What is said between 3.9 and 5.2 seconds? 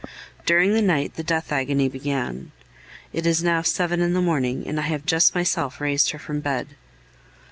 in the morning, and I have